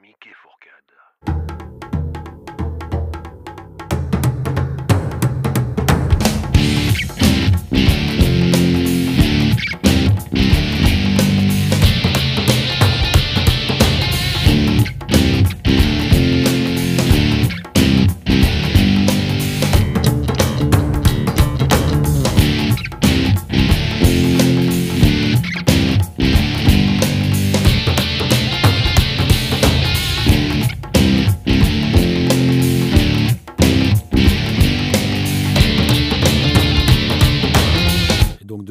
Mickey 0.00 0.32
Fourcade. 0.42 1.49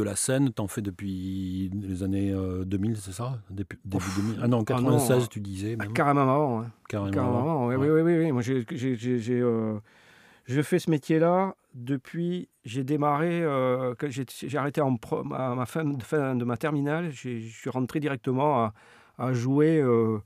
La 0.09 0.15
scène, 0.15 0.51
t'en 0.51 0.67
fais 0.67 0.81
depuis 0.81 1.69
les 1.73 2.03
années 2.03 2.31
euh, 2.31 2.63
2000, 2.65 2.97
c'est 2.97 3.11
ça? 3.11 3.39
Depuis, 3.49 3.77
Début 3.85 4.03
2000 4.15 4.39
Ah 4.43 4.47
non, 4.47 4.63
96, 4.63 5.19
non. 5.19 5.25
tu 5.27 5.39
disais. 5.39 5.75
Ah, 5.79 5.83
même. 5.83 5.93
carrément 5.93 6.21
avant. 6.21 6.61
hein. 6.61 6.71
Carrément. 6.87 7.11
Carrément 7.11 7.39
avant, 7.39 7.67
ouais, 7.67 7.75
Ouais. 7.75 7.89
Oui, 7.89 8.01
oui, 8.01 8.13
oui, 8.13 8.25
oui. 8.25 8.31
Moi, 8.31 8.41
j'ai, 8.41 8.65
euh, 9.41 9.79
je 10.45 10.61
fais 10.61 10.79
ce 10.79 10.89
métier-là 10.89 11.55
depuis. 11.75 12.49
J'ai 12.65 12.83
démarré. 12.83 13.41
euh, 13.43 13.93
j'ai, 14.09 14.57
arrêté 14.57 14.81
en 14.81 14.95
pro- 14.97 15.23
à 15.33 15.55
ma 15.55 15.65
fin, 15.65 15.85
de- 15.85 16.01
fin 16.03 16.35
de 16.35 16.43
ma 16.43 16.57
terminale. 16.57 17.11
Je 17.11 17.39
suis 17.39 17.69
rentré 17.69 17.99
directement 17.99 18.63
à, 18.65 18.73
à 19.17 19.33
jouer 19.33 19.79
euh, 19.79 20.17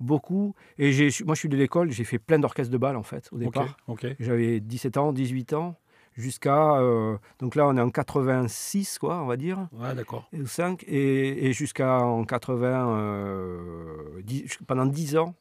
beaucoup. 0.00 0.54
Et 0.78 0.90
moi, 1.24 1.34
je 1.34 1.38
suis 1.40 1.48
de 1.48 1.56
l'école. 1.56 1.90
J'ai 1.90 2.04
fait 2.04 2.18
plein 2.18 2.38
d'orchestres 2.38 2.72
de 2.72 2.78
bal, 2.78 2.96
en 2.96 3.02
fait, 3.02 3.28
au 3.32 3.38
départ. 3.38 3.76
ok. 3.86 4.06
J'avais 4.20 4.60
17 4.60 4.96
ans, 4.96 5.12
18 5.12 5.52
ans. 5.52 5.76
Jusqu'à. 6.18 6.76
euh, 6.80 7.16
donc 7.38 7.54
là, 7.54 7.66
on 7.66 7.76
est 7.76 7.80
en 7.80 7.90
86, 7.90 8.98
quoi, 8.98 9.22
on 9.22 9.26
va 9.26 9.36
dire. 9.36 9.68
Ouais, 9.72 9.94
d'accord. 9.94 10.28
ou 10.32 10.46
5, 10.46 10.84
et, 10.88 11.46
et 11.48 11.52
jusqu'à 11.52 12.00
en 12.00 12.24
80, 12.24 12.98
euh, 12.98 13.96
dix- 14.24 14.58
pendant 14.66 14.84
10 14.86 15.16
ans, 15.16 15.34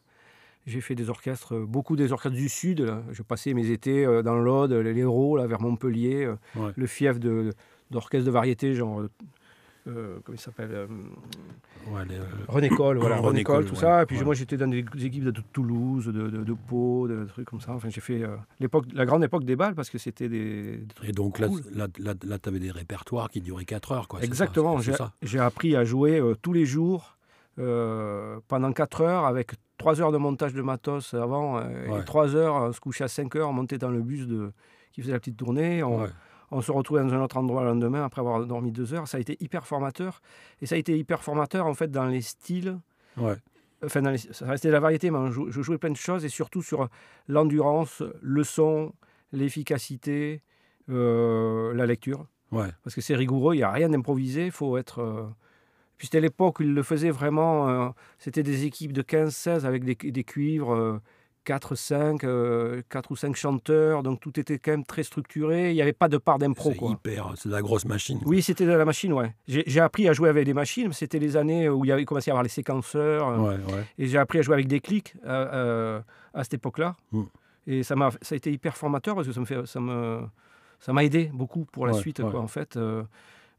j'ai 0.67 0.80
fait 0.81 0.95
des 0.95 1.09
orchestres, 1.09 1.55
euh, 1.55 1.66
beaucoup 1.66 1.95
des 1.95 2.11
orchestres 2.11 2.38
du 2.38 2.48
Sud. 2.50 2.81
là. 2.81 3.02
Je 3.11 3.23
passais 3.23 3.53
mes 3.53 3.72
étés 3.72 4.05
euh, 4.05 4.22
dans 4.22 4.36
l'Aude, 4.38 4.72
l'Hérault, 4.73 5.36
là, 5.38 5.48
vers 5.48 5.61
Montpellier, 5.61 6.25
euh, 6.25 6.36
Ouais. 6.55 6.72
le 6.75 6.86
fief 6.88 7.20
de- 7.20 7.52
d'orchestres 7.89 8.25
de, 8.25 8.31
variété, 8.31 8.73
genre, 8.75 9.02
euh, 9.88 9.91
euh, 9.97 10.19
comment 10.23 10.35
il 10.35 10.41
s'appelle 10.41 10.69
euh, 10.71 10.88
Ouais, 11.89 12.05
les, 12.05 12.16
euh, 12.16 12.23
René 12.47 12.69
Coll, 12.69 12.97
voilà, 12.97 13.17
René 13.17 13.43
Coll, 13.43 13.66
tout 13.66 13.73
ouais, 13.75 13.80
ça. 13.80 14.03
Et 14.03 14.05
puis 14.05 14.17
ouais. 14.17 14.23
moi, 14.23 14.33
j'étais 14.33 14.57
dans 14.57 14.67
des 14.67 14.80
équipes 15.03 15.23
de 15.23 15.33
Toulouse, 15.53 16.05
de, 16.07 16.11
de, 16.30 16.43
de 16.43 16.53
Pau, 16.53 17.07
de 17.07 17.25
trucs 17.25 17.47
comme 17.49 17.61
ça. 17.61 17.71
Enfin, 17.71 17.89
j'ai 17.89 18.02
fait 18.02 18.23
euh, 18.23 18.35
l'époque, 18.59 18.85
la 18.93 19.05
grande 19.05 19.23
époque 19.23 19.43
des 19.45 19.55
balles 19.55 19.75
parce 19.75 19.89
que 19.89 19.97
c'était 19.97 20.30
des, 20.30 20.77
des 20.77 20.93
trucs 20.93 21.09
Et 21.09 21.13
donc 21.13 21.39
là, 21.39 21.47
cool. 21.47 21.61
là, 21.73 21.88
là, 21.99 22.13
là 22.25 22.39
tu 22.39 22.49
avais 22.49 22.59
des 22.59 22.71
répertoires 22.71 23.30
qui 23.30 23.41
duraient 23.41 23.65
4 23.65 23.91
heures. 23.93 24.08
Quoi, 24.08 24.21
Exactement. 24.21 24.80
J'ai 25.21 25.39
appris 25.39 25.75
à 25.75 25.83
jouer 25.83 26.19
euh, 26.19 26.35
tous 26.41 26.53
les 26.53 26.65
jours 26.65 27.17
euh, 27.59 28.39
pendant 28.47 28.71
4 28.71 29.02
heures 29.02 29.25
avec 29.25 29.52
3 29.77 30.02
heures 30.02 30.11
de 30.11 30.17
montage 30.17 30.53
de 30.53 30.61
matos 30.61 31.13
avant 31.13 31.59
euh, 31.59 31.99
et 32.02 32.05
3 32.05 32.35
heures. 32.35 32.55
On 32.55 32.71
se 32.71 32.80
couchait 32.80 33.05
à 33.05 33.08
5 33.08 33.35
heures, 33.35 33.49
on 33.49 33.53
montait 33.53 33.77
dans 33.77 33.89
le 33.89 34.02
bus 34.02 34.27
de, 34.27 34.52
qui 34.91 35.02
faisait 35.02 35.13
la 35.13 35.19
petite 35.19 35.38
tournée. 35.38 35.83
On, 35.83 36.02
Ouais. 36.02 36.09
On 36.52 36.62
se 36.62 36.72
retrouvait 36.72 37.02
dans 37.03 37.14
un 37.14 37.22
autre 37.23 37.38
endroit 37.38 37.62
le 37.64 37.70
lendemain 37.70 38.03
après 38.06 38.22
avoir 38.22 38.45
dormi 38.45 38.72
2 38.72 38.94
heures. 38.94 39.08
Ça 39.08 39.17
a 39.17 39.20
été 39.20 39.36
hyper 39.40 39.67
formateur. 39.67 40.22
Et 40.62 40.66
ça 40.66 40.76
a 40.76 40.78
été 40.78 40.98
hyper 40.98 41.23
formateur 41.23 41.66
en 41.66 41.73
fait 41.73 41.92
dans 41.92 42.06
les 42.06 42.22
styles. 42.22 42.80
Ouais. 43.17 43.36
Enfin, 43.86 44.02
dans 44.02 44.09
les- 44.12 44.17
ça 44.17 44.45
restait 44.48 44.70
de 44.70 44.73
la 44.73 44.80
variété, 44.80 45.12
mais 45.12 45.20
je 45.31 45.62
jouais 45.62 45.78
plein 45.78 45.92
de 45.92 45.95
choses 45.98 46.26
et 46.26 46.30
surtout 46.30 46.62
sur 46.64 46.88
l'endurance, 47.28 48.02
le 48.22 48.44
son, 48.44 48.92
l'efficacité, 49.33 50.42
euh, 50.89 51.73
la 51.73 51.86
lecture 51.86 52.26
Ouais. 52.52 52.70
parce 52.83 52.95
que 52.95 53.02
c'est 53.02 53.16
rigoureux, 53.16 53.55
il 53.55 53.58
n'y 53.58 53.64
a 53.64 53.71
rien 53.71 53.89
d'improvisé, 53.89 54.45
il 54.45 54.52
faut 54.52 54.77
être... 54.77 55.00
euh, 55.00 55.26
Puis 55.98 56.08
c'était 56.08 56.21
l'époque 56.21 56.60
où 56.60 56.64
ils 56.64 56.73
le 56.73 56.83
faisaient 56.83 57.10
vraiment, 57.11 57.67
euh, 57.70 57.89
c'était 58.20 58.44
des 58.44 58.66
équipes 58.66 58.94
de 58.94 59.02
15-16 59.02 59.66
avec 59.66 59.83
des, 59.83 59.95
des 59.95 60.23
cuivres, 60.23 60.73
euh, 60.73 61.00
4, 61.47 61.75
5, 61.75 62.23
euh, 62.25 62.81
4 62.89 63.09
ou 63.11 63.15
5 63.15 63.33
chanteurs, 63.37 64.03
donc 64.03 64.19
tout 64.19 64.37
était 64.37 64.59
quand 64.59 64.71
même 64.71 64.83
très 64.83 65.03
structuré, 65.03 65.71
il 65.71 65.75
n'y 65.75 65.81
avait 65.81 65.93
pas 65.93 66.09
de 66.09 66.17
part 66.17 66.39
d'impro. 66.39 66.73
C'est 66.77 66.85
hyper. 66.85 67.31
C'est 67.37 67.47
de 67.47 67.53
la 67.53 67.61
grosse 67.61 67.85
machine. 67.85 68.19
quoi. 68.19 68.27
Oui, 68.27 68.41
c'était 68.41 68.65
de 68.65 68.71
la 68.73 68.83
machine, 68.83 69.13
ouais. 69.13 69.33
J'ai 69.47 69.80
appris 69.80 70.09
à 70.09 70.13
jouer 70.13 70.27
avec 70.27 70.45
des 70.45 70.53
machines, 70.53 70.91
c'était 70.91 71.19
les 71.19 71.37
années 71.37 71.69
où 71.69 71.85
il 71.85 71.87
y 71.87 71.91
avait 71.93 72.03
commencé 72.03 72.30
à 72.30 72.31
y 72.31 72.33
avoir 72.33 72.43
les 72.43 72.49
séquenceurs, 72.49 73.30
euh, 73.30 73.37
Ouais, 73.37 73.73
ouais. 73.73 73.85
et 73.97 74.08
j'ai 74.08 74.17
appris 74.17 74.39
à 74.39 74.41
jouer 74.41 74.55
avec 74.55 74.67
des 74.67 74.81
clics 74.81 75.13
euh, 75.25 75.47
euh, 75.53 76.02
à 76.33 76.43
cette 76.43 76.55
époque-là. 76.55 76.97
Mm. 77.13 77.23
Et 77.67 77.83
ça 77.83 77.95
m'a, 77.95 78.09
ça 78.21 78.33
a 78.33 78.35
été 78.35 78.52
hyper 78.52 78.75
formateur 78.75 79.15
parce 79.15 79.25
que 79.27 79.33
ça 79.33 79.39
me 79.39 79.45
fait, 79.45 79.65
ça 79.65 79.79
me, 79.79 80.23
ça 80.81 80.91
m'a 80.91 81.05
aidé 81.05 81.31
beaucoup 81.33 81.64
pour 81.64 81.87
la 81.87 81.93
Ouais, 81.93 82.02
suite, 82.02 82.21
quoi, 82.29 82.41
en 82.41 82.47
fait. 82.47 82.77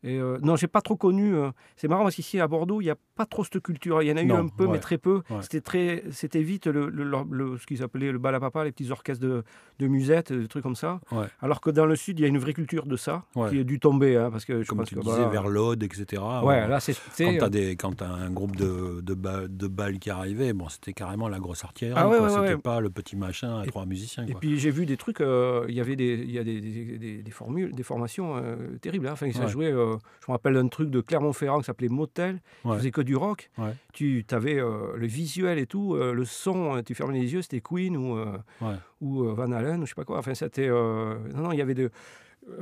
Euh. 0.05 0.09
et 0.09 0.19
euh, 0.19 0.39
non, 0.43 0.57
j'ai 0.57 0.67
pas 0.69 0.81
trop 0.81 0.97
connu. 0.97 1.35
euh, 1.35 1.51
c'est 1.77 1.89
marrant 1.89 2.03
parce 2.05 2.15
qu'ici 2.15 2.41
à 2.41 2.47
Bordeaux, 2.49 2.81
il 2.81 2.85
n'y 2.85 2.91
a 2.91 2.97
pas 3.17 3.27
trop 3.27 3.45
cette 3.45 3.61
culture. 3.63 4.03
Il 4.03 4.07
y 4.09 4.13
en 4.13 4.17
a 4.17 4.23
eu 4.23 4.33
un 4.33 4.49
peu, 4.49 4.65
ouais, 4.67 4.73
mais 4.73 4.79
très 4.79 4.99
peu. 4.99 5.23
ouais. 5.31 5.37
C'était 5.43 5.61
très, 5.61 6.05
c'était 6.11 6.43
vite 6.43 6.67
le, 6.67 6.89
le- 6.89 7.05
le- 7.31 7.57
ce 7.59 7.67
qu'ils 7.67 7.83
appelaient 7.83 8.13
le 8.13 8.19
bal 8.19 8.35
à 8.35 8.41
papa, 8.41 8.65
les 8.65 8.73
petits 8.73 8.91
orchestres 8.91 9.23
de, 9.25 9.43
de 9.79 9.87
musette, 9.87 10.33
des 10.33 10.49
trucs 10.49 10.63
comme 10.63 10.77
ça. 10.77 11.01
Ouais. 11.13 11.27
Alors 11.41 11.61
que 11.61 11.71
dans 11.71 11.87
le 11.87 11.97
sud, 11.97 12.19
il 12.19 12.23
y 12.23 12.25
a 12.25 12.29
une 12.29 12.39
vraie 12.39 12.55
culture 12.55 12.87
de 12.87 12.97
ça 12.97 13.25
qui 13.51 13.59
est 13.59 13.65
dû 13.65 13.81
tomber, 13.81 14.17
hein, 14.17 14.31
parce 14.31 14.45
que 14.45 14.63
je 14.63 14.69
Comme 14.69 14.79
pense 14.79 14.89
tu 14.89 14.95
que 14.95 15.01
disais, 15.01 15.13
voilà. 15.15 15.29
vers 15.29 15.49
l'Aude, 15.49 15.83
etc. 15.83 16.23
Ouais, 16.43 16.63
euh, 16.63 16.69
là 16.69 16.81
c'est, 16.81 16.95
quand 17.17 17.37
t'as 17.39 17.49
des 17.49 17.77
quand 17.77 17.93
t'as 17.97 18.09
un 18.11 18.31
groupe 18.31 18.57
de 18.57 19.01
de, 19.01 19.15
ba- 19.15 19.49
de 19.49 19.67
balles 19.69 19.99
qui 19.99 20.11
arrivait, 20.11 20.53
bon, 20.53 20.69
c'était 20.69 20.93
carrément 20.93 21.29
la 21.29 21.39
grosse 21.39 21.65
artillerie. 21.65 21.95
Ah 21.97 22.09
ouais, 22.09 22.19
quoi. 22.19 22.27
ouais, 22.41 22.49
c'était 22.49 22.61
pas 22.61 22.81
le 22.81 22.91
petit 22.91 23.17
machin 23.17 23.61
à 23.61 23.65
Et- 23.65 23.69
trois 23.69 23.87
musiciens. 23.87 24.27
Et 24.27 24.35
puis 24.35 24.59
j'ai 24.59 24.71
vu 24.71 24.87
des 24.87 24.97
trucs, 24.97 25.21
euh, 25.21 25.65
il 25.69 25.75
y 25.75 25.81
avait 25.81 25.97
des, 25.97 26.15
il 26.25 26.31
y 26.31 26.39
a 26.39 26.45
des, 26.45 26.61
des, 26.61 26.99
des- 26.99 27.23
des 27.23 27.31
formules, 27.31 27.75
des 27.75 27.83
formations 27.83 28.37
euh, 28.37 28.77
terribles. 28.81 29.07
hein. 29.09 29.13
Enfin, 29.13 29.31
ça 29.33 29.47
jouait, 29.47 29.73
euh, 29.95 29.97
je 30.21 30.27
me 30.31 30.33
rappelle 30.33 30.55
d'un 30.55 30.69
truc 30.69 30.91
de 30.91 31.01
Clermont-Ferrand 31.01 31.59
qui 31.61 31.65
s'appelait 31.65 31.89
Motel, 31.89 32.41
Ouais. 32.65 32.77
faisait 32.77 32.91
que 32.91 33.01
du 33.01 33.17
rock. 33.17 33.51
Ouais. 33.59 33.75
Tu 33.93 34.25
avais 34.31 34.55
le 34.57 35.07
visuel 35.07 35.59
et 35.59 35.67
tout, 35.67 35.95
euh, 35.95 36.13
le 36.13 36.25
son, 36.25 36.77
euh, 36.77 36.83
tu 36.83 36.95
fermais 36.95 37.19
les 37.19 37.33
yeux, 37.33 37.43
c'était 37.43 37.61
Queen 37.61 37.97
ou, 37.97 38.17
euh, 38.17 38.37
Ouais. 38.61 38.75
ou 39.01 39.25
euh, 39.25 39.33
Van 39.35 39.51
Halen 39.53 39.81
ou 39.83 39.87
je 39.87 39.91
sais 39.91 39.95
pas 39.95 40.05
quoi. 40.05 40.19
Enfin, 40.19 40.35
c'était. 40.35 40.69
euh, 40.69 41.17
non, 41.35 41.43
non, 41.45 41.53
il 41.53 41.59
y 41.59 41.63
avait 41.63 41.75
de. 41.75 41.91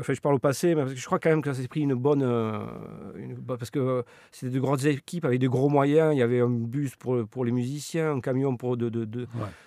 Enfin, 0.00 0.12
je 0.14 0.20
parle 0.20 0.34
au 0.34 0.38
passé, 0.38 0.74
mais 0.74 0.82
parce 0.82 0.94
que 0.94 0.98
je 1.00 1.06
crois 1.06 1.18
quand 1.18 1.30
même 1.30 1.42
que 1.42 1.52
ça 1.52 1.60
s'est 1.62 1.68
pris 1.68 1.80
une 1.80 1.94
bonne. 1.94 2.22
euh, 2.22 2.58
une- 3.16 3.36
parce 3.36 3.70
que 3.70 3.78
euh, 3.78 4.02
c'était 4.32 4.52
de 4.52 4.58
grosses 4.60 4.84
équipes 4.84 5.24
avec 5.24 5.38
de 5.40 5.48
gros 5.48 5.68
moyens. 5.68 6.12
Il 6.14 6.18
y 6.18 6.22
avait 6.22 6.40
un 6.40 6.48
bus 6.50 6.96
pour, 6.96 7.26
pour 7.28 7.44
les 7.44 7.52
musiciens, 7.52 8.12
un 8.12 8.20
camion 8.20 8.56
pour 8.56 8.76
de, 8.76 8.88
de, 8.88 9.04
de, 9.04 9.20
Ouais. 9.20 9.26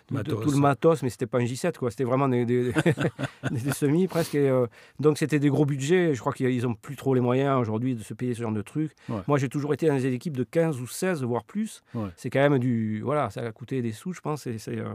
de- 0.10 0.14
de 0.14 0.14
Matos. 0.16 0.44
tout 0.44 0.52
le 0.52 0.58
matos, 0.58 1.04
mais 1.04 1.10
c'était 1.10 1.26
pas 1.26 1.38
un 1.40 1.46
J7, 1.46 1.78
quoi. 1.78 1.90
C'était 1.90 2.04
vraiment 2.04 2.28
des, 2.28 2.46
des, 2.46 2.72
des- 3.52 3.72
semis 3.72 4.08
presque. 4.08 4.36
et, 4.36 4.50
euh, 4.50 4.68
donc 5.00 5.18
c'était 5.18 5.40
des 5.40 5.50
gros 5.50 5.66
budgets. 5.66 6.14
Je 6.14 6.20
crois 6.20 6.34
qu'ils 6.34 6.68
ont 6.68 6.74
plus 6.76 6.96
trop 6.96 7.14
les 7.14 7.22
moyens 7.22 7.60
aujourd'hui 7.60 7.96
de 7.96 8.04
se 8.04 8.14
payer 8.14 8.34
ce 8.34 8.42
genre 8.42 8.52
de 8.52 8.62
trucs. 8.62 8.92
Ouais. 9.08 9.22
Moi, 9.28 9.38
j'ai 9.38 9.50
toujours 9.50 9.74
été 9.74 9.88
dans 9.88 9.96
des 9.96 10.06
équipes 10.14 10.36
de 10.38 10.44
15 10.44 10.82
ou 10.82 10.88
16, 10.88 11.24
voire 11.24 11.44
plus. 11.46 11.82
Ouais. 11.94 12.10
C'est 12.18 12.30
quand 12.30 12.48
même 12.50 12.60
du. 12.60 13.02
Voilà, 13.02 13.30
ça 13.30 13.42
a 13.42 13.52
coûté 13.52 13.82
des 13.82 13.92
sous, 13.94 14.14
je 14.14 14.20
pense. 14.22 14.46
et 14.48 14.58
c'est, 14.58 14.78
euh, 14.80 14.86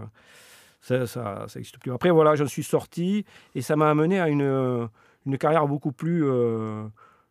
ça, 0.80 1.06
ça, 1.06 1.46
ça 1.48 1.58
existe 1.58 1.78
plus. 1.78 1.92
Après, 1.92 2.10
voilà, 2.10 2.34
j'en 2.34 2.46
suis 2.46 2.62
sorti 2.62 3.24
et 3.54 3.62
ça 3.62 3.74
m'a 3.74 3.88
amené 3.90 4.20
à 4.20 4.28
une, 4.28 4.86
une 5.26 5.38
carrière 5.38 5.66
beaucoup 5.66 5.92
plus 5.92 6.24
euh, 6.24 6.84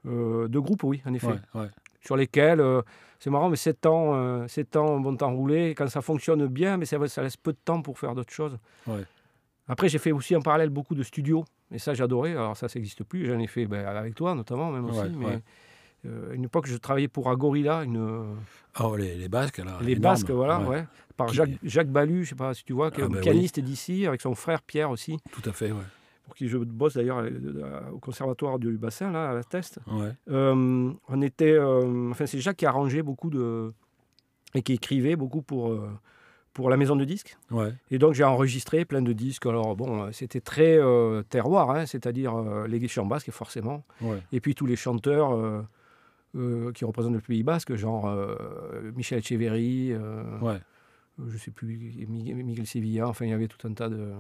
euh, 0.08 0.48
de 0.48 0.60
groupe, 0.60 0.84
oui, 0.84 1.02
en 1.06 1.14
effet 1.14 1.28
Ouais, 1.28 1.62
ouais. 1.62 1.68
sur 2.02 2.16
lesquels, 2.18 2.60
euh, 2.60 2.82
c'est 3.20 3.30
marrant, 3.30 3.50
mais 3.50 3.56
7 3.56 3.86
ans, 3.86 4.16
euh, 4.16 4.48
7 4.48 4.76
ans, 4.76 5.00
bon 5.00 5.16
temps 5.16 5.34
roulé, 5.34 5.76
quand 5.76 5.88
ça 5.88 6.02
fonctionne 6.02 6.46
bien, 6.48 6.78
mais 6.78 6.86
ça, 6.86 6.98
ça 7.08 7.22
laisse 7.24 7.38
peu 7.38 7.54
de 7.54 7.58
temps 7.64 7.82
pour 7.82 7.98
faire 8.00 8.14
d'autres 8.16 8.34
choses. 8.34 8.58
Ouais. 8.88 9.04
Après, 9.68 9.88
j'ai 9.88 9.98
fait 10.00 10.12
aussi 10.12 10.36
en 10.36 10.42
parallèle 10.42 10.70
beaucoup 10.70 10.94
de 10.96 11.04
studios, 11.04 11.46
et 11.72 11.80
ça, 11.80 11.94
j'adorais. 11.94 12.32
Alors, 12.32 12.58
ça, 12.58 12.68
ça 12.68 12.78
n'existe 12.78 13.04
plus. 13.06 13.26
J'en 13.28 13.40
ai 13.40 13.48
fait 13.48 13.66
ben, 13.66 13.86
avec 13.86 14.14
toi, 14.16 14.36
notamment, 14.36 14.70
même 14.72 14.86
aussi. 14.86 15.10
Mais 15.18 15.40
euh, 16.06 16.34
une 16.34 16.44
époque, 16.44 16.68
je 16.68 16.76
travaillais 16.76 17.08
pour 17.08 17.30
Agorilla, 17.30 17.84
une, 17.84 18.36
Oh, 18.82 18.96
les, 18.98 19.16
les 19.16 19.30
Basques, 19.30 19.60
là. 19.60 19.78
les. 19.82 19.96
Basques, 19.96 20.32
voilà, 20.32 20.60
Ouais, 20.60 20.68
ouais, 20.68 20.86
par 21.16 21.30
Jacques, 21.30 21.52
Jacques 21.64 21.88
Balu, 21.88 22.26
je 22.26 22.32
sais 22.32 22.36
pas 22.36 22.54
si 22.54 22.66
tu 22.66 22.74
vois, 22.74 22.92
qui 22.92 23.00
est 23.00 23.04
Ah, 23.04 23.06
un 23.06 23.10
ben 23.10 23.16
oui. 23.18 23.22
pianiste 23.22 23.60
d'ici, 23.62 24.06
avec 24.06 24.20
son 24.20 24.36
frère 24.36 24.62
Pierre 24.64 24.90
aussi, 24.90 25.18
Tout 25.32 25.48
à 25.50 25.54
fait, 25.54 25.72
ouais. 25.72 25.84
Pour 26.24 26.36
qui 26.36 26.48
je 26.48 26.58
bosse 26.58 26.96
d'ailleurs 26.96 27.20
euh, 27.20 27.82
au 27.92 28.00
conservatoire 28.00 28.58
du 28.60 28.78
bassin, 28.78 29.12
là, 29.12 29.30
à 29.32 29.34
la 29.34 29.44
Teste. 29.44 29.80
ouais. 29.88 30.12
Euh, 30.30 30.92
on 31.08 31.22
était, 31.22 31.52
euh, 31.52 32.12
enfin 32.12 32.26
c'est 32.26 32.40
Jacques 32.40 32.58
qui 32.58 32.66
arrangeait 32.66 33.02
beaucoup 33.04 33.30
de 33.30 33.74
et 34.56 34.62
qui 34.62 34.74
écrivait 34.74 35.16
beaucoup 35.16 35.42
pour 35.42 35.72
euh, 35.72 35.90
pour 36.54 36.70
la 36.70 36.78
maison 36.78 36.96
de 36.96 37.04
disques. 37.04 37.36
Ouais, 37.50 37.74
Et 37.90 37.98
donc 37.98 38.14
j'ai 38.14 38.24
enregistré 38.24 38.86
plein 38.86 39.02
de 39.02 39.12
disques. 39.12 39.46
Alors 39.48 39.76
bon, 39.76 40.12
c'était 40.12 40.40
très 40.40 40.78
euh, 40.78 41.24
terroir, 41.24 41.72
hein, 41.72 41.86
c'est-à-dire 41.88 42.40
les 42.68 42.88
chants 42.88 43.08
basques 43.08 43.32
forcément, 43.32 43.84
ouais. 44.02 44.22
et 44.32 44.40
puis 44.40 44.54
tous 44.54 44.68
les 44.68 44.76
chanteurs 44.76 45.66
qui 46.74 46.86
représentent 46.86 47.14
le 47.14 47.22
Pays 47.22 47.44
basque, 47.44 47.76
genre 47.76 48.08
Michel 48.96 49.20
Echeverry, 49.20 49.94
je 51.28 51.38
sais 51.38 51.52
plus, 51.52 52.06
Miguel 52.08 52.36
Miguel 52.38 52.66
Sevilla. 52.68 53.08
Enfin, 53.08 53.26
il 53.26 53.32
y 53.32 53.34
avait 53.34 53.48
tout 53.48 53.68
un 53.68 53.74
tas 53.74 53.90
de 53.90 54.12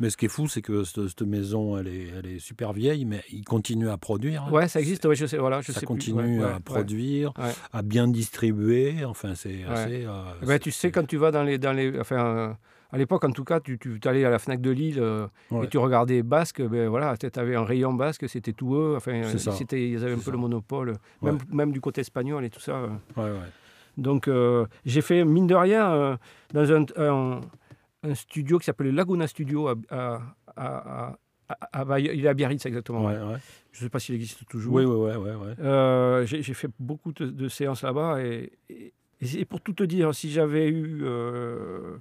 Mais 0.00 0.10
ce 0.10 0.16
qui 0.16 0.24
est 0.26 0.28
fou, 0.28 0.48
c'est 0.48 0.60
que 0.62 0.82
cette, 0.84 1.06
cette 1.08 1.22
maison, 1.22 1.76
elle 1.78 1.86
est, 1.88 2.08
elle 2.18 2.26
est 2.26 2.38
super 2.40 2.72
vieille, 2.72 3.04
mais 3.04 3.22
il 3.32 3.44
continue 3.44 3.88
à 3.88 3.96
produire. 3.96 4.52
Ouais, 4.52 4.66
ça 4.66 4.80
existe, 4.80 5.04
ouais, 5.06 5.14
je 5.14 5.26
sais, 5.26 5.38
voilà, 5.38 5.60
je 5.60 5.70
ça 5.72 5.80
sais 5.80 5.86
continue 5.86 6.20
plus. 6.22 6.38
Ouais, 6.40 6.50
à 6.52 6.58
produire, 6.60 7.32
à 7.72 7.82
bien 7.82 8.08
distribuer. 8.08 9.04
Enfin, 9.04 9.34
c'est 9.34 9.62
assez. 9.64 10.04
euh, 10.04 10.24
Eh 10.42 10.46
ben, 10.46 10.58
tu 10.58 10.70
sais, 10.72 10.90
quand 10.90 11.06
tu 11.06 11.16
vas 11.16 11.30
dans 11.30 11.42
les. 11.44 11.58
Dans 11.58 11.72
les 11.72 11.98
enfin, 12.00 12.56
à 12.90 12.96
l'époque, 12.98 13.24
en 13.24 13.30
tout 13.32 13.42
cas, 13.44 13.58
tu, 13.58 13.76
tu 13.78 13.98
allais 14.04 14.24
à 14.24 14.30
la 14.30 14.38
Fnac 14.38 14.60
de 14.60 14.70
Lille 14.70 14.98
euh, 15.00 15.26
Ouais. 15.50 15.64
et 15.64 15.68
tu 15.68 15.78
regardais 15.78 16.22
Basque, 16.22 16.62
ben 16.62 16.88
voilà, 16.88 17.16
tu 17.16 17.26
avais 17.36 17.56
un 17.56 17.64
rayon 17.64 17.92
Basque, 17.92 18.28
c'était 18.28 18.52
tout 18.52 18.76
eux. 18.76 18.94
Enfin, 18.96 19.22
c'était, 19.36 19.90
ils 19.90 20.02
avaient 20.04 20.14
un 20.14 20.18
peu 20.18 20.30
le 20.30 20.38
monopole, 20.38 20.92
même, 21.22 21.38
même 21.52 21.72
du 21.72 21.80
côté 21.80 22.02
espagnol 22.02 22.44
et 22.44 22.50
tout 22.50 22.60
ça. 22.60 22.76
euh. 22.76 22.88
ouais, 23.16 23.24
ouais. 23.30 23.48
Donc, 23.96 24.26
euh, 24.28 24.66
j'ai 24.84 25.02
fait, 25.02 25.24
mine 25.24 25.46
de 25.48 25.54
rien, 25.56 25.92
euh, 25.92 26.16
dans 26.52 26.70
un, 26.72 26.84
un- 26.96 27.40
un 28.04 28.14
studio 28.14 28.58
qui 28.58 28.66
s'appelait 28.66 28.92
Laguna 28.92 29.26
Studio 29.26 29.68
à, 29.68 29.74
à, 29.90 30.20
à, 30.56 31.16
à- 31.48 31.92
à- 31.92 31.98
il 32.00 32.24
est 32.24 32.28
à 32.28 32.34
Biarritz 32.34 32.64
exactement. 32.66 33.04
Ouais, 33.04 33.14
ouais. 33.18 33.38
Je 33.72 33.80
ne 33.80 33.84
sais 33.84 33.90
pas 33.90 33.98
s'il 33.98 34.14
existe 34.14 34.46
toujours. 34.48 34.74
Oui, 34.74 34.84
oui, 34.84 34.94
ouais, 34.96 35.16
ouais. 35.16 35.54
Euh, 35.60 36.24
j'ai 36.26 36.42
j'ai 36.42 36.54
fait 36.54 36.70
beaucoup 36.78 37.12
de, 37.12 37.26
de 37.26 37.48
séances 37.48 37.82
là-bas 37.82 38.22
et, 38.22 38.52
et- 38.70 38.92
et 39.22 39.44
pour 39.44 39.60
tout 39.60 39.72
te 39.72 39.82
dire, 39.84 40.14
si 40.14 40.30
j'avais 40.30 40.68
eu 40.68 41.00
euh, 41.02 41.96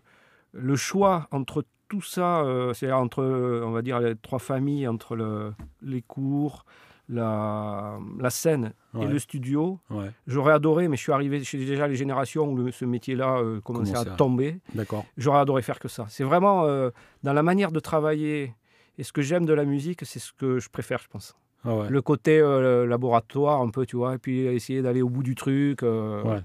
le 0.51 0.75
choix 0.75 1.27
entre 1.31 1.63
tout 1.87 2.01
ça, 2.01 2.41
euh, 2.41 2.73
c'est-à-dire 2.73 2.97
entre, 2.97 3.23
on 3.23 3.71
va 3.71 3.81
dire, 3.81 3.99
les 3.99 4.15
trois 4.15 4.39
familles, 4.39 4.87
entre 4.87 5.15
le- 5.15 5.53
les 5.81 6.01
cours, 6.01 6.65
la, 7.09 7.97
la 8.19 8.29
scène 8.29 8.73
et 8.99 9.05
le 9.07 9.19
studio, 9.19 9.79
ouais. 9.89 10.09
j'aurais 10.27 10.53
adoré, 10.53 10.87
mais 10.87 10.95
je 10.97 11.01
suis 11.01 11.11
arrivé 11.11 11.43
chez 11.43 11.57
déjà 11.57 11.87
les 11.87 11.95
générations 11.95 12.49
où 12.49 12.55
le- 12.55 12.71
ce 12.71 12.85
métier-là 12.85 13.37
euh, 13.39 13.59
commençait 13.61 13.95
à 13.95 14.01
à- 14.01 14.05
tomber. 14.05 14.59
D'accord. 14.75 15.05
J'aurais 15.17 15.39
adoré 15.39 15.61
faire 15.61 15.79
que 15.79 15.87
ça. 15.87 16.05
C'est 16.09 16.23
vraiment 16.23 16.65
euh, 16.65 16.91
dans 17.23 17.33
la 17.33 17.43
manière 17.43 17.71
de 17.71 17.79
travailler 17.79 18.53
et 18.97 19.03
ce 19.03 19.11
que 19.11 19.21
j'aime 19.21 19.45
de 19.45 19.53
la 19.53 19.65
musique, 19.65 20.05
c'est 20.05 20.19
ce 20.19 20.31
que 20.33 20.59
je 20.59 20.69
préfère, 20.69 20.99
je 20.99 21.07
pense 21.07 21.35
Ah 21.65 21.75
ouais. 21.75 21.89
le 21.89 22.01
côté 22.01 22.39
euh, 22.39 22.85
laboratoire 22.85 23.61
un 23.61 23.69
peu, 23.69 23.85
tu 23.85 23.95
vois, 23.97 24.15
et 24.15 24.17
puis 24.19 24.41
essayer 24.41 24.81
d'aller 24.81 25.01
au 25.01 25.09
bout 25.09 25.23
du 25.23 25.35
truc. 25.35 25.81
Je 25.81 26.41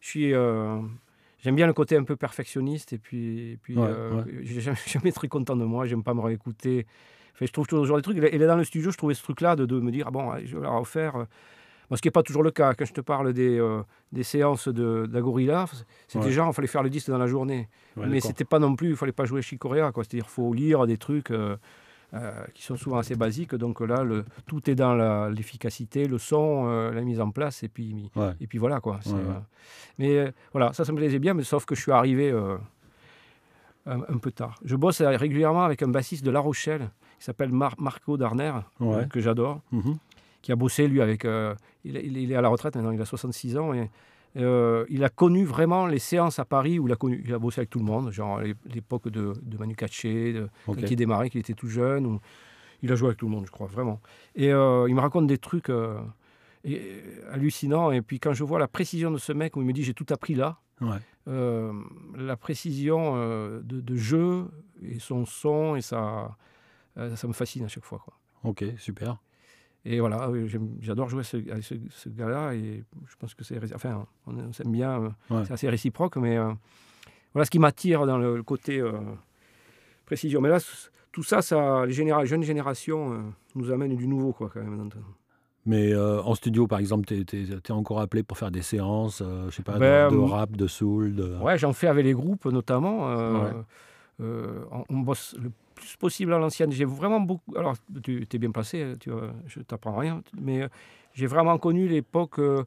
suis, 0.00 0.30
j'aime 0.30 1.54
bien 1.56 1.66
le 1.66 1.72
côté 1.74 1.96
un 1.96 2.04
peu 2.04 2.16
perfectionniste, 2.16 2.92
et 2.92 2.98
puis, 2.98 3.52
et 3.52 3.56
puis 3.62 3.76
Ouais, 3.76 3.86
ouais. 3.88 4.24
j'ai 4.42 4.60
jamais, 4.60 4.76
jamais 4.86 5.12
très 5.12 5.28
content 5.28 5.54
de 5.56 5.64
moi. 5.64 5.86
J'aime 5.86 6.02
pas 6.02 6.14
me 6.14 6.20
réécouter. 6.20 6.86
Enfin, 7.34 7.46
je 7.46 7.52
trouve 7.52 7.66
toujours 7.66 7.96
des 7.96 8.02
trucs. 8.02 8.18
Et 8.18 8.38
là, 8.38 8.46
dans 8.46 8.56
le 8.56 8.64
studio, 8.64 8.90
je 8.90 8.96
trouvais 8.98 9.14
ce 9.14 9.22
truc-là 9.22 9.56
de, 9.56 9.64
de 9.66 9.80
me 9.80 9.90
dire, 9.90 10.06
ah 10.08 10.10
bon, 10.10 10.32
je 10.44 10.56
vais 10.56 10.62
la 10.62 10.70
refaire. 10.70 11.26
Bon, 11.90 11.96
ce 11.96 12.02
qui 12.02 12.08
n'est 12.08 12.12
pas 12.12 12.22
toujours 12.22 12.42
le 12.42 12.50
cas. 12.50 12.74
Quand 12.74 12.84
je 12.84 12.92
te 12.92 13.00
parle 13.00 13.32
des, 13.32 13.58
euh, 13.58 13.82
des 14.12 14.22
séances 14.22 14.68
de, 14.68 15.06
d'Agorilla, 15.06 15.66
c'était 16.08 16.26
Ouais. 16.26 16.30
genre, 16.30 16.48
il 16.50 16.54
fallait 16.54 16.68
faire 16.68 16.82
le 16.82 16.90
disque 16.90 17.08
dans 17.10 17.18
la 17.18 17.26
journée. 17.26 17.68
Ouais, 17.96 18.06
mais 18.06 18.20
c'était 18.20 18.44
pas 18.44 18.58
non 18.58 18.74
plus, 18.76 18.90
il 18.90 18.96
fallait 18.96 19.12
pas 19.12 19.24
jouer 19.24 19.42
Chicorea, 19.42 19.92
quoi. 19.92 20.04
C'est-à-dire, 20.04 20.28
faut 20.28 20.52
lire 20.54 20.86
des 20.86 20.96
trucs 20.96 21.30
euh, 21.30 21.56
euh, 22.14 22.30
qui 22.54 22.62
sont 22.62 22.76
souvent 22.76 22.98
assez 22.98 23.14
basiques. 23.14 23.54
Donc 23.54 23.80
là, 23.80 24.04
le, 24.04 24.24
tout 24.46 24.70
est 24.70 24.74
dans 24.74 25.28
l'efficacité, 25.28 26.06
le 26.06 26.18
son, 26.18 26.66
la 26.90 27.00
mise 27.02 27.20
en 27.20 27.30
place, 27.30 27.62
et 27.62 27.68
puis, 27.68 28.10
Ouais. 28.16 28.32
et 28.40 28.46
puis 28.46 28.58
voilà, 28.58 28.80
quoi. 28.80 29.00
Mais 29.98 30.32
voilà, 30.52 30.72
ça, 30.72 30.84
ça 30.84 30.92
me 30.92 30.96
plaisait 30.98 31.18
bien, 31.18 31.34
mais 31.34 31.42
sauf 31.44 31.64
que 31.64 31.74
je 31.74 31.80
suis 31.82 31.92
arrivé 31.92 32.30
un, 32.30 34.00
un 34.08 34.18
peu 34.18 34.30
tard. 34.30 34.58
Je 34.64 34.76
bosse 34.76 35.00
régulièrement 35.02 35.64
avec 35.64 35.82
un 35.82 35.88
bassiste 35.88 36.24
de 36.24 36.30
La 36.30 36.40
Rochelle, 36.40 36.90
qui 37.22 37.26
s'appelle 37.26 37.52
Mar- 37.52 37.76
Marco 37.78 38.16
Darner, 38.16 38.52
Ouais. 38.80 38.96
euh, 38.96 39.04
que 39.04 39.20
j'adore 39.20 39.60
Mhm. 39.70 39.96
qui 40.42 40.50
a 40.50 40.56
bossé, 40.56 40.88
lui, 40.88 41.00
avec. 41.00 41.24
euh, 41.24 41.54
il, 41.84 41.96
est 42.32 42.34
à 42.34 42.40
la 42.40 42.48
retraite 42.48 42.74
maintenant, 42.74 42.90
il 42.90 43.00
a 43.00 43.04
66 43.04 43.56
ans. 43.56 43.72
Et, 43.72 43.88
euh, 44.38 44.84
il 44.88 45.04
a 45.04 45.08
connu 45.08 45.44
vraiment 45.44 45.86
les 45.86 46.00
séances 46.00 46.40
à 46.40 46.44
Paris 46.44 46.80
où 46.80 46.88
il 46.88 46.92
a, 46.92 46.96
connu, 46.96 47.22
il 47.24 47.32
a 47.32 47.38
bossé 47.38 47.60
avec 47.60 47.70
tout 47.70 47.78
le 47.78 47.84
monde, 47.84 48.10
genre 48.10 48.40
l'époque 48.74 49.08
de, 49.08 49.34
de 49.40 49.56
Manu 49.56 49.76
Katché, 49.76 50.32
de, 50.32 50.48
Ok. 50.66 50.80
quand 50.80 50.90
il 50.90 50.96
démarrait, 50.96 51.30
qu'il 51.30 51.38
était 51.38 51.54
tout 51.54 51.68
jeune. 51.68 52.18
Il 52.82 52.90
a 52.90 52.96
joué 52.96 53.06
avec 53.10 53.18
tout 53.18 53.26
le 53.26 53.30
monde, 53.32 53.46
je 53.46 53.52
crois, 53.52 53.68
vraiment. 53.68 54.00
Et 54.34 54.52
euh, 54.52 54.86
il 54.88 54.94
me 54.96 55.00
raconte 55.00 55.28
des 55.28 55.38
trucs 55.38 55.70
et- 56.64 57.02
hallucinants. 57.32 57.92
Et 57.92 58.02
puis 58.02 58.18
quand 58.18 58.32
je 58.32 58.42
vois 58.42 58.58
la 58.58 58.66
précision 58.66 59.12
de 59.12 59.18
ce 59.18 59.32
mec, 59.32 59.56
où 59.56 59.60
il 59.60 59.66
me 59.66 59.72
dit 59.72 59.84
j'ai 59.84 59.94
tout 59.94 60.06
appris 60.10 60.34
là, 60.34 60.56
Ouais. 60.80 60.98
la 62.16 62.36
précision 62.36 63.14
de, 63.16 63.80
de 63.80 63.96
jeu 63.96 64.46
et 64.82 64.98
son 64.98 65.24
son, 65.24 65.76
et 65.76 65.80
ça, 65.80 66.36
euh, 66.98 67.16
ça 67.16 67.26
me 67.28 67.32
fascine 67.32 67.64
à 67.64 67.68
chaque 67.68 67.84
fois. 67.84 68.00
Quoi. 68.04 68.14
Ok, 68.44 68.64
super. 68.76 69.18
Et 69.84 69.98
voilà, 69.98 70.28
euh, 70.28 70.46
j'adore 70.80 71.08
jouer 71.08 71.24
ce- 71.24 71.36
avec 71.50 71.64
ce, 71.64 71.74
ce 71.90 72.08
gars-là 72.08 72.54
et 72.54 72.84
je 73.08 73.16
pense 73.18 73.34
que 73.34 73.42
c'est. 73.44 73.58
Enfin, 73.74 74.06
on, 74.26 74.36
on 74.38 74.52
s'aime 74.52 74.70
bien, 74.70 75.02
euh, 75.02 75.08
Ouais. 75.30 75.44
c'est 75.44 75.52
assez 75.54 75.68
réciproque, 75.68 76.16
mais 76.16 76.36
euh, 76.38 76.52
voilà 77.32 77.44
ce 77.44 77.50
qui 77.50 77.58
m'attire 77.58 78.06
dans 78.06 78.18
le, 78.18 78.36
le 78.36 78.42
côté 78.44 78.78
euh, 78.80 78.92
précision. 80.06 80.40
Mais 80.40 80.48
là, 80.50 80.58
tout 81.10 81.22
ça, 81.24 81.42
ça 81.42 81.84
les 81.86 81.92
généra- 81.92 82.24
jeunes 82.24 82.42
générations 82.44 83.12
euh, 83.12 83.18
nous 83.56 83.72
amènent 83.72 83.96
du 83.96 84.06
nouveau, 84.06 84.32
quoi, 84.32 84.50
quand 84.52 84.62
même. 84.62 84.88
Mais 85.66 85.94
en 85.96 86.34
studio, 86.34 86.66
par 86.66 86.78
exemple, 86.80 87.06
tu 87.06 87.14
es, 87.36 87.70
encore 87.70 88.00
appelé 88.00 88.22
pour 88.24 88.36
faire 88.38 88.50
des 88.50 88.62
séances, 88.62 89.22
je 89.22 89.50
sais 89.50 89.62
pas, 89.62 89.74
de- 89.74 89.78
Ben, 89.80 90.10
de, 90.10 90.16
rap, 90.16 90.56
de 90.56 90.66
soul. 90.66 91.14
De... 91.14 91.36
Ouais, 91.38 91.56
j'en 91.58 91.72
fais 91.72 91.86
avec 91.88 92.04
les 92.04 92.14
groupes 92.14 92.44
notamment. 92.46 93.06
Ouais. 93.42 93.50
on 94.20 94.98
bosse 94.98 95.36
le 95.40 95.50
plus 95.82 95.96
possible 95.96 96.32
à 96.32 96.38
l'ancienne. 96.38 96.70
J'ai 96.72 96.84
vraiment 96.84 97.20
beaucoup. 97.20 97.56
Alors, 97.56 97.74
tu 98.02 98.26
es 98.32 98.38
bien 98.38 98.50
placé, 98.52 98.94
tu 99.00 99.10
vois, 99.10 99.32
je 99.46 99.60
t'apprends 99.60 99.96
rien, 99.96 100.22
mais 100.40 100.62
euh, 100.62 100.68
j'ai 101.14 101.26
vraiment 101.26 101.58
connu 101.58 101.88
l'époque 101.88 102.38
euh, 102.38 102.64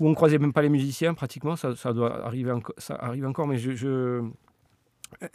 où 0.00 0.08
on 0.08 0.14
croisait 0.14 0.38
même 0.38 0.52
pas 0.52 0.62
les 0.62 0.68
musiciens 0.68 1.14
pratiquement. 1.14 1.56
Ça, 1.56 1.74
ça 1.76 1.92
doit 1.92 2.24
arriver, 2.24 2.52
ça 2.78 2.94
arrive 2.94 3.26
encore, 3.26 3.46
mais 3.46 3.58
je. 3.58 4.22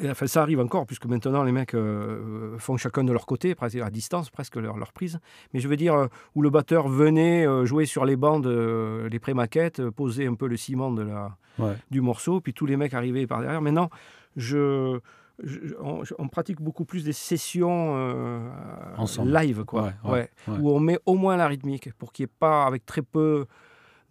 Enfin, 0.03 0.27
ça 0.27 0.41
arrive 0.41 0.59
encore, 0.59 0.85
puisque 0.85 1.05
maintenant 1.05 1.43
les 1.43 1.53
mecs 1.53 1.73
euh, 1.73 2.57
font 2.57 2.75
chacun 2.75 3.05
de 3.05 3.13
leur 3.13 3.25
côté, 3.25 3.55
à 3.61 3.89
distance, 3.89 4.29
presque 4.29 4.57
leur, 4.57 4.75
leur 4.77 4.91
prise. 4.91 5.19
Mais 5.53 5.61
je 5.61 5.69
veux 5.69 5.77
dire, 5.77 5.93
euh, 5.93 6.07
où 6.35 6.41
le 6.41 6.49
batteur 6.49 6.89
venait 6.89 7.47
euh, 7.47 7.63
jouer 7.65 7.85
sur 7.85 8.03
les 8.03 8.17
bandes, 8.17 8.47
euh, 8.47 9.07
les 9.07 9.19
pré-maquettes, 9.19 9.79
euh, 9.79 9.91
poser 9.91 10.27
un 10.27 10.35
peu 10.35 10.47
le 10.47 10.57
ciment 10.57 10.91
de 10.91 11.03
la, 11.03 11.37
Ouais. 11.59 11.75
du 11.91 12.01
morceau, 12.01 12.41
puis 12.41 12.53
tous 12.53 12.65
les 12.65 12.75
mecs 12.77 12.93
arrivaient 12.93 13.27
par 13.27 13.39
derrière. 13.41 13.61
Maintenant, 13.61 13.89
je, 14.35 14.99
je- 15.43 15.75
on, 15.79 16.03
je- 16.03 16.13
on 16.19 16.27
pratique 16.27 16.61
beaucoup 16.61 16.85
plus 16.85 17.03
des 17.03 17.13
sessions 17.13 17.93
euh, 17.95 18.49
Ensemble. 18.97 19.31
live, 19.33 19.63
quoi, 19.65 19.83
Ouais, 19.83 19.93
ouais, 20.03 20.11
Ouais. 20.11 20.29
ouais. 20.47 20.57
où 20.59 20.69
on 20.71 20.79
met 20.79 20.97
au 21.05 21.15
moins 21.15 21.37
la 21.37 21.47
rythmique 21.47 21.91
pour 21.97 22.11
qu'il 22.11 22.23
n'y 22.25 22.29
ait 22.31 22.35
pas, 22.39 22.65
avec 22.65 22.85
très 22.85 23.01
peu 23.01 23.45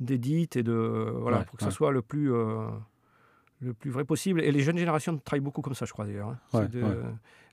d'édits 0.01 0.49
et 0.55 0.63
de 0.63 1.13
voilà, 1.21 1.41
pour 1.45 1.57
que 1.59 1.65
ça 1.65 1.71
soit 1.71 1.91
le 1.91 2.03
plus 2.03 2.33
euh, 2.33 2.67
le 3.61 3.75
plus 3.75 3.91
vrai 3.91 4.05
possible. 4.05 4.41
Et 4.43 4.53
les 4.53 4.61
jeunes 4.61 4.79
générations 4.79 5.17
travaillent 5.19 5.41
beaucoup 5.45 5.63
comme 5.63 5.75
ça, 5.75 5.85
je 5.85 5.93
crois 5.93 6.05
d'ailleurs. 6.07 6.37
hein. 6.53 6.65
De-. 6.67 6.85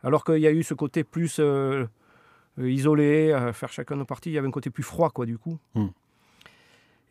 Alors 0.04 0.24
qu'il 0.24 0.38
y 0.38 0.46
a 0.48 0.52
eu 0.52 0.62
ce 0.62 0.76
côté 0.76 1.04
plus 1.04 1.38
euh, 1.40 1.86
isolé, 2.60 3.36
faire 3.54 3.72
chacun 3.72 3.96
nos 3.96 4.06
parties, 4.06 4.30
il 4.30 4.34
y 4.34 4.38
avait 4.38 4.48
un 4.48 4.52
côté 4.52 4.70
plus 4.70 4.84
froid, 4.84 5.10
quoi, 5.10 5.26
du 5.26 5.38
coup. 5.38 5.58
Hmm. 5.74 5.88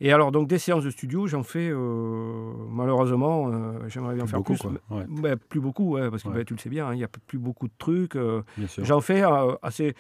Et 0.01 0.13
alors, 0.13 0.33
donc, 0.33 0.49
des 0.49 0.59
séances 0.59 0.85
de 0.85 0.91
studio, 0.91 1.27
j'en 1.27 1.43
fais, 1.45 1.71
euh, 1.71 2.53
malheureusement, 2.71 3.49
euh, 3.49 3.79
j'aimerais 3.89 4.15
bien 4.15 4.25
Plus 4.25 4.31
faire 4.31 4.41
beaucoup, 4.41 4.55
plus. 4.55 4.79
quoi. 4.89 5.05
Ouais, 5.23 5.37
plus 5.37 5.61
beaucoup, 5.61 5.93
ouais, 5.95 6.11
parce 6.11 6.23
que 6.25 6.29
Ouais. 6.29 6.35
ben, 6.37 6.45
tu 6.45 6.55
le 6.55 6.59
sais 6.59 6.69
bien, 6.69 6.89
hein, 6.89 6.95
il 6.95 6.99
n'y 6.99 7.05
a 7.05 7.09
plus 7.09 7.39
beaucoup 7.39 7.69
de 7.69 7.73
trucs. 7.79 8.17
euh. 8.17 8.43
J'en 8.79 9.01
fais 9.01 9.23
euh, 9.23 9.53
assez, 9.63 9.95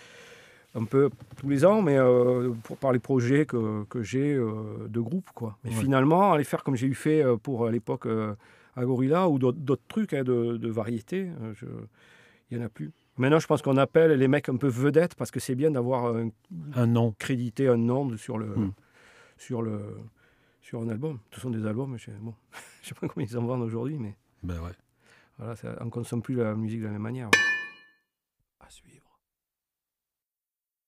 un 0.74 0.84
peu 0.84 1.10
tous 1.36 1.48
les 1.48 1.64
ans, 1.64 1.80
mais 1.80 1.96
euh, 1.96 2.50
pour, 2.64 2.76
par 2.76 2.92
les 2.92 2.98
projets 2.98 3.46
que, 3.46 3.84
que 3.84 4.02
j'ai 4.02 4.34
de 4.34 5.00
groupe. 5.00 5.30
Quoi. 5.34 5.56
Mais 5.64 5.70
finalement, 5.70 6.32
aller 6.32 6.44
faire 6.44 6.64
comme 6.64 6.74
j'ai 6.76 6.88
eu 6.88 6.94
fait 6.94 7.24
pour 7.42 7.66
à 7.66 7.70
l'époque 7.70 8.06
à 8.76 8.84
Gorilla 8.84 9.28
ou 9.28 9.38
d'autres 9.38 9.78
trucs 9.86 10.12
hein, 10.12 10.24
de, 10.24 10.56
de 10.56 10.68
variété, 10.68 11.28
il 12.50 12.58
n'y 12.58 12.62
en 12.62 12.66
a 12.66 12.68
plus. 12.68 12.90
Maintenant, 13.16 13.38
je 13.38 13.46
pense 13.46 13.62
qu'on 13.62 13.76
appelle 13.76 14.10
les 14.18 14.26
mecs 14.26 14.48
un 14.48 14.56
peu 14.56 14.66
vedettes 14.66 15.14
parce 15.14 15.30
que 15.30 15.38
c'est 15.38 15.54
bien 15.54 15.70
d'avoir 15.70 16.12
Un 16.74 16.86
nom. 16.88 17.14
crédité 17.16 17.68
un 17.68 17.76
nom 17.76 18.16
sur 18.16 18.36
le, 18.38 18.46
Hmm. 18.46 18.70
Sur 19.36 19.62
le, 19.62 19.98
sur 20.62 20.80
un 20.80 20.88
album. 20.88 21.18
Ce 21.32 21.40
sont 21.40 21.50
des 21.50 21.66
albums, 21.66 21.96
je 21.98 22.10
bon, 22.12 22.34
je 22.82 22.88
sais 22.88 22.94
pas 22.94 23.08
combien 23.08 23.26
ils 23.28 23.36
en 23.38 23.44
vendent 23.44 23.62
aujourd'hui, 23.62 23.98
mais 23.98 24.16
Ben 24.42 24.60
ouais. 24.62 24.72
voilà, 25.38 25.56
ça- 25.56 25.76
on 25.80 25.86
ne 25.86 25.90
consomme 25.90 26.22
plus 26.22 26.34
la 26.36 26.54
musique 26.54 26.80
de 26.80 26.86
la 26.86 26.92
même 26.92 27.02
manière. 27.02 27.30
À 28.60 28.70
suivre. 28.70 29.03